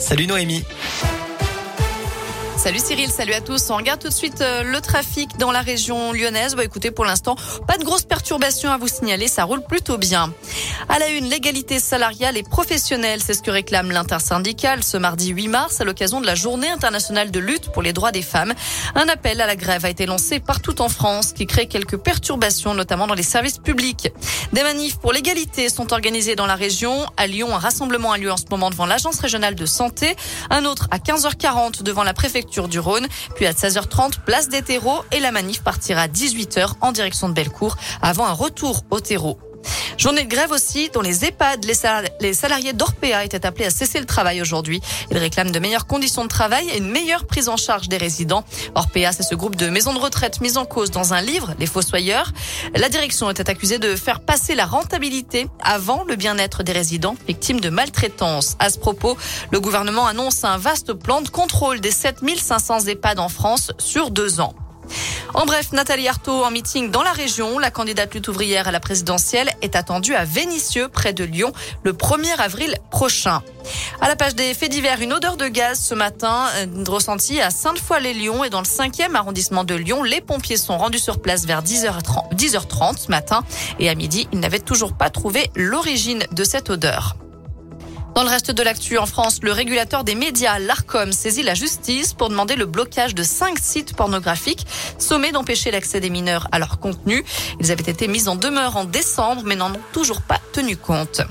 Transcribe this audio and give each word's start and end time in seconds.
Salut 0.00 0.26
Noémie. 0.26 0.64
Salut 2.56 2.78
Cyril, 2.78 3.10
salut 3.10 3.32
à 3.32 3.40
tous. 3.40 3.70
On 3.70 3.76
regarde 3.76 4.00
tout 4.00 4.08
de 4.08 4.12
suite 4.12 4.40
euh, 4.40 4.62
le 4.62 4.80
trafic 4.80 5.36
dans 5.38 5.50
la 5.50 5.62
région 5.62 6.12
lyonnaise. 6.12 6.54
Bah 6.54 6.62
écoutez, 6.62 6.90
pour 6.92 7.04
l'instant, 7.04 7.34
pas 7.66 7.76
de 7.76 7.82
grosses 7.82 8.04
perturbations 8.04 8.70
à 8.70 8.76
vous 8.76 8.86
signaler, 8.86 9.26
ça 9.26 9.44
roule 9.44 9.62
plutôt 9.62 9.98
bien. 9.98 10.32
À 10.88 10.98
la 11.00 11.08
une, 11.08 11.24
l'égalité 11.24 11.80
salariale 11.80 12.36
et 12.36 12.42
professionnelle, 12.44 13.20
c'est 13.20 13.34
ce 13.34 13.42
que 13.42 13.50
réclame 13.50 13.90
l'intersyndicale 13.90 14.84
ce 14.84 14.96
mardi 14.96 15.30
8 15.30 15.48
mars 15.48 15.80
à 15.80 15.84
l'occasion 15.84 16.20
de 16.20 16.26
la 16.26 16.34
journée 16.34 16.68
internationale 16.68 17.30
de 17.30 17.40
lutte 17.40 17.72
pour 17.72 17.82
les 17.82 17.92
droits 17.92 18.12
des 18.12 18.22
femmes. 18.22 18.52
Un 18.94 19.08
appel 19.08 19.40
à 19.40 19.46
la 19.46 19.56
grève 19.56 19.84
a 19.84 19.90
été 19.90 20.06
lancé 20.06 20.38
partout 20.38 20.82
en 20.82 20.88
France 20.88 21.32
qui 21.32 21.46
crée 21.46 21.66
quelques 21.66 21.96
perturbations, 21.96 22.74
notamment 22.74 23.08
dans 23.08 23.14
les 23.14 23.24
services 23.24 23.58
publics. 23.58 24.12
Des 24.52 24.62
manifs 24.62 24.98
pour 24.98 25.12
l'égalité 25.12 25.68
sont 25.68 25.92
organisés 25.92 26.36
dans 26.36 26.46
la 26.46 26.56
région. 26.56 27.06
À 27.16 27.26
Lyon, 27.26 27.56
un 27.56 27.58
rassemblement 27.58 28.12
a 28.12 28.18
lieu 28.18 28.30
en 28.30 28.36
ce 28.36 28.44
moment 28.50 28.70
devant 28.70 28.86
l'agence 28.86 29.18
régionale 29.18 29.56
de 29.56 29.66
santé, 29.66 30.14
un 30.50 30.64
autre 30.64 30.86
à 30.92 30.98
15h40 30.98 31.82
devant 31.82 32.04
la 32.04 32.14
préfecture 32.14 32.41
du 32.68 32.78
Rhône. 32.78 33.06
Puis 33.34 33.46
à 33.46 33.52
16h30, 33.52 34.20
place 34.24 34.48
des 34.48 34.62
terreaux 34.62 35.02
et 35.12 35.20
la 35.20 35.32
manif 35.32 35.62
partira 35.62 36.02
à 36.02 36.08
18h 36.08 36.74
en 36.80 36.92
direction 36.92 37.28
de 37.28 37.34
Bellecour 37.34 37.76
avant 38.00 38.26
un 38.26 38.32
retour 38.32 38.84
au 38.90 39.00
terreau. 39.00 39.38
Journée 40.02 40.24
de 40.24 40.28
grève 40.28 40.50
aussi 40.50 40.90
dans 40.92 41.00
les 41.00 41.24
EHPAD. 41.24 41.64
Les 42.20 42.34
salariés 42.34 42.72
d'Orpea 42.72 43.24
étaient 43.24 43.46
appelés 43.46 43.66
à 43.66 43.70
cesser 43.70 44.00
le 44.00 44.04
travail 44.04 44.42
aujourd'hui. 44.42 44.80
Ils 45.12 45.16
réclament 45.16 45.52
de 45.52 45.60
meilleures 45.60 45.86
conditions 45.86 46.24
de 46.24 46.28
travail 46.28 46.68
et 46.70 46.78
une 46.78 46.90
meilleure 46.90 47.24
prise 47.24 47.48
en 47.48 47.56
charge 47.56 47.88
des 47.88 47.98
résidents. 47.98 48.42
Orpea, 48.74 49.12
c'est 49.12 49.22
ce 49.22 49.36
groupe 49.36 49.54
de 49.54 49.70
maisons 49.70 49.94
de 49.94 50.00
retraite 50.00 50.40
mis 50.40 50.58
en 50.58 50.64
cause 50.64 50.90
dans 50.90 51.14
un 51.14 51.20
livre, 51.20 51.54
Les 51.60 51.66
Fossoyeurs. 51.66 52.32
La 52.74 52.88
direction 52.88 53.30
était 53.30 53.48
accusée 53.48 53.78
de 53.78 53.94
faire 53.94 54.18
passer 54.18 54.56
la 54.56 54.66
rentabilité 54.66 55.46
avant 55.62 56.02
le 56.02 56.16
bien-être 56.16 56.64
des 56.64 56.72
résidents 56.72 57.14
victimes 57.28 57.60
de 57.60 57.70
maltraitance. 57.70 58.56
À 58.58 58.70
ce 58.70 58.80
propos, 58.80 59.16
le 59.52 59.60
gouvernement 59.60 60.08
annonce 60.08 60.42
un 60.42 60.58
vaste 60.58 60.94
plan 60.94 61.20
de 61.20 61.28
contrôle 61.28 61.80
des 61.80 61.92
7500 61.92 62.88
EHPAD 62.88 63.20
en 63.20 63.28
France 63.28 63.70
sur 63.78 64.10
deux 64.10 64.40
ans. 64.40 64.56
En 65.34 65.46
bref, 65.46 65.72
Nathalie 65.72 66.08
Arthaud 66.08 66.44
en 66.44 66.50
meeting 66.50 66.90
dans 66.90 67.02
la 67.02 67.12
région. 67.12 67.58
La 67.58 67.70
candidate 67.70 68.12
lutte 68.12 68.28
ouvrière 68.28 68.68
à 68.68 68.70
la 68.70 68.80
présidentielle 68.80 69.50
est 69.62 69.76
attendue 69.76 70.14
à 70.14 70.26
Vénissieux, 70.26 70.88
près 70.88 71.14
de 71.14 71.24
Lyon, 71.24 71.52
le 71.84 71.94
1er 71.94 72.38
avril 72.38 72.76
prochain. 72.90 73.42
À 74.02 74.08
la 74.08 74.16
page 74.16 74.34
des 74.34 74.52
faits 74.52 74.70
divers, 74.70 75.00
une 75.00 75.14
odeur 75.14 75.38
de 75.38 75.48
gaz 75.48 75.80
ce 75.80 75.94
matin 75.94 76.48
euh, 76.56 76.66
ressentie 76.86 77.40
à 77.40 77.48
Sainte-Foy-les-Lyons 77.48 78.44
et 78.44 78.50
dans 78.50 78.60
le 78.60 78.66
5e 78.66 79.14
arrondissement 79.14 79.64
de 79.64 79.74
Lyon. 79.74 80.02
Les 80.02 80.20
pompiers 80.20 80.58
sont 80.58 80.76
rendus 80.76 80.98
sur 80.98 81.22
place 81.22 81.46
vers 81.46 81.62
10h30, 81.62 82.34
10h30 82.34 82.98
ce 82.98 83.10
matin 83.10 83.42
et 83.78 83.88
à 83.88 83.94
midi, 83.94 84.28
ils 84.32 84.40
n'avaient 84.40 84.58
toujours 84.58 84.92
pas 84.92 85.08
trouvé 85.08 85.50
l'origine 85.54 86.24
de 86.32 86.44
cette 86.44 86.68
odeur. 86.68 87.16
Dans 88.14 88.24
le 88.24 88.28
reste 88.28 88.50
de 88.50 88.62
l'actu 88.62 88.98
en 88.98 89.06
France, 89.06 89.38
le 89.42 89.52
régulateur 89.52 90.04
des 90.04 90.14
médias, 90.14 90.58
l'ARCOM, 90.58 91.12
saisit 91.12 91.42
la 91.42 91.54
justice 91.54 92.12
pour 92.12 92.28
demander 92.28 92.56
le 92.56 92.66
blocage 92.66 93.14
de 93.14 93.22
cinq 93.22 93.58
sites 93.58 93.96
pornographiques, 93.96 94.66
sommés 94.98 95.32
d'empêcher 95.32 95.70
l'accès 95.70 95.98
des 95.98 96.10
mineurs 96.10 96.46
à 96.52 96.58
leur 96.58 96.78
contenu. 96.78 97.24
Ils 97.58 97.72
avaient 97.72 97.90
été 97.90 98.08
mis 98.08 98.28
en 98.28 98.36
demeure 98.36 98.76
en 98.76 98.84
décembre, 98.84 99.42
mais 99.46 99.56
n'en 99.56 99.72
ont 99.72 99.80
toujours 99.92 100.20
pas 100.20 100.40
tenu 100.52 100.76
compte. 100.76 101.22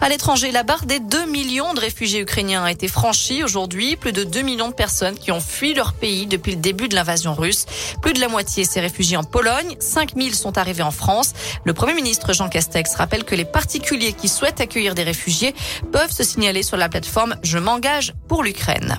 À 0.00 0.08
l'étranger, 0.08 0.50
la 0.50 0.62
barre 0.64 0.86
des 0.86 0.98
2 0.98 1.26
millions 1.26 1.72
de 1.74 1.80
réfugiés 1.80 2.20
ukrainiens 2.20 2.64
a 2.64 2.70
été 2.70 2.88
franchie 2.88 3.44
aujourd'hui. 3.44 3.96
Plus 3.96 4.12
de 4.12 4.24
2 4.24 4.42
millions 4.42 4.68
de 4.68 4.74
personnes 4.74 5.16
qui 5.16 5.30
ont 5.30 5.40
fui 5.40 5.74
leur 5.74 5.92
pays 5.92 6.26
depuis 6.26 6.52
le 6.52 6.58
début 6.58 6.88
de 6.88 6.94
l'invasion 6.94 7.34
russe. 7.34 7.66
Plus 8.02 8.12
de 8.12 8.20
la 8.20 8.28
moitié 8.28 8.64
s'est 8.64 8.80
réfugiée 8.80 9.16
en 9.16 9.24
Pologne. 9.24 9.76
5 9.78 10.14
000 10.16 10.34
sont 10.34 10.58
arrivés 10.58 10.82
en 10.82 10.90
France. 10.90 11.32
Le 11.64 11.74
Premier 11.74 11.94
ministre 11.94 12.32
Jean 12.32 12.48
Castex 12.48 12.94
rappelle 12.96 13.24
que 13.24 13.34
les 13.34 13.44
particuliers 13.44 14.12
qui 14.12 14.28
souhaitent 14.28 14.60
accueillir 14.60 14.94
des 14.94 15.04
réfugiés 15.04 15.54
peuvent 15.92 16.13
se 16.14 16.22
signaler 16.22 16.62
sur 16.62 16.76
la 16.76 16.88
plateforme 16.88 17.34
Je 17.42 17.58
m'engage 17.58 18.14
pour 18.28 18.44
l'Ukraine. 18.44 18.98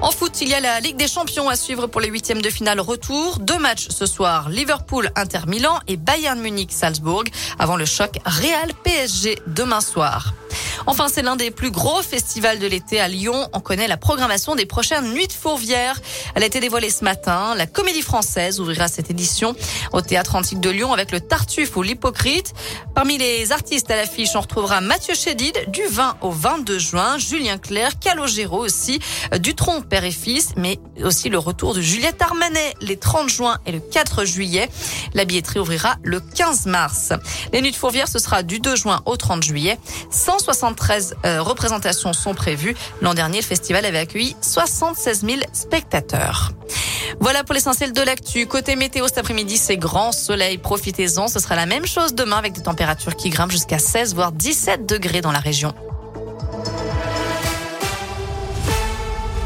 En 0.00 0.10
foot, 0.10 0.40
il 0.40 0.48
y 0.48 0.54
a 0.54 0.60
la 0.60 0.80
Ligue 0.80 0.96
des 0.96 1.06
Champions 1.06 1.48
à 1.50 1.56
suivre 1.56 1.86
pour 1.86 2.00
les 2.00 2.08
huitièmes 2.08 2.40
de 2.40 2.48
finale 2.48 2.80
retour. 2.80 3.38
Deux 3.40 3.58
matchs 3.58 3.88
ce 3.90 4.06
soir, 4.06 4.48
Liverpool, 4.48 5.10
Inter 5.16 5.40
Milan 5.46 5.80
et 5.86 5.96
Bayern 5.96 6.40
Munich, 6.40 6.72
Salzbourg, 6.72 7.24
avant 7.58 7.76
le 7.76 7.84
choc 7.84 8.18
Real 8.24 8.72
PSG 8.84 9.38
demain 9.46 9.80
soir. 9.80 10.32
Enfin, 10.86 11.06
c'est 11.08 11.22
l'un 11.22 11.36
des 11.36 11.50
plus 11.50 11.70
gros 11.70 12.02
festivals 12.02 12.58
de 12.58 12.66
l'été 12.66 13.00
à 13.00 13.08
Lyon. 13.08 13.48
On 13.54 13.60
connaît 13.60 13.88
la 13.88 13.96
programmation 13.96 14.54
des 14.54 14.66
prochaines 14.66 15.12
Nuits 15.12 15.28
de 15.28 15.32
Fourvière. 15.32 15.98
Elle 16.34 16.42
a 16.42 16.46
été 16.46 16.60
dévoilée 16.60 16.90
ce 16.90 17.04
matin. 17.04 17.54
La 17.54 17.66
Comédie 17.66 18.02
Française 18.02 18.60
ouvrira 18.60 18.88
cette 18.88 19.10
édition 19.10 19.56
au 19.92 20.02
Théâtre 20.02 20.36
Antique 20.36 20.60
de 20.60 20.68
Lyon 20.68 20.92
avec 20.92 21.10
le 21.10 21.20
Tartuffe 21.20 21.74
ou 21.76 21.82
l'Hypocrite. 21.82 22.52
Parmi 22.94 23.16
les 23.16 23.50
artistes 23.50 23.90
à 23.90 23.96
l'affiche, 23.96 24.36
on 24.36 24.40
retrouvera 24.40 24.82
Mathieu 24.82 25.14
Chédid 25.14 25.56
du 25.68 25.82
20 25.88 26.18
au 26.20 26.30
22 26.30 26.78
juin, 26.78 27.16
Julien 27.16 27.56
Clerc, 27.56 27.98
Calogero 27.98 28.58
aussi, 28.58 29.00
Dutronc, 29.38 29.82
père 29.82 30.04
et 30.04 30.10
fils, 30.10 30.50
mais 30.56 30.78
aussi 31.02 31.30
le 31.30 31.38
retour 31.38 31.74
de 31.74 31.80
Juliette 31.80 32.20
Armanet 32.20 32.74
les 32.82 32.98
30 32.98 33.30
juin 33.30 33.58
et 33.64 33.72
le 33.72 33.80
4 33.80 34.26
juillet. 34.26 34.68
La 35.14 35.24
billetterie 35.24 35.60
ouvrira 35.60 35.96
le 36.02 36.20
15 36.20 36.66
mars. 36.66 37.12
Les 37.54 37.62
Nuits 37.62 37.72
de 37.72 37.76
Fourvière, 37.76 38.08
ce 38.08 38.18
sera 38.18 38.42
du 38.42 38.60
2 38.60 38.76
juin 38.76 39.00
au 39.06 39.16
30 39.16 39.42
juillet. 39.42 39.78
173 40.74 41.16
euh, 41.24 41.42
représentations 41.42 42.12
sont 42.12 42.34
prévues. 42.34 42.74
L'an 43.00 43.14
dernier, 43.14 43.38
le 43.38 43.44
festival 43.44 43.84
avait 43.84 43.98
accueilli 43.98 44.36
76 44.40 45.24
000 45.24 45.40
spectateurs. 45.52 46.52
Voilà 47.20 47.44
pour 47.44 47.54
l'essentiel 47.54 47.92
de 47.92 48.02
l'actu. 48.02 48.46
Côté 48.46 48.76
météo 48.76 49.06
cet 49.06 49.18
après-midi, 49.18 49.56
c'est 49.56 49.76
grand 49.76 50.12
soleil. 50.12 50.58
Profitez-en. 50.58 51.28
Ce 51.28 51.38
sera 51.38 51.56
la 51.56 51.66
même 51.66 51.86
chose 51.86 52.14
demain 52.14 52.36
avec 52.36 52.52
des 52.52 52.62
températures 52.62 53.16
qui 53.16 53.30
grimpent 53.30 53.52
jusqu'à 53.52 53.78
16 53.78 54.14
voire 54.14 54.32
17 54.32 54.86
degrés 54.86 55.20
dans 55.20 55.32
la 55.32 55.38
région. 55.38 55.74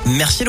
Merci 0.06 0.44